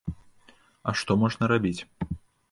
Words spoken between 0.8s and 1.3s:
А што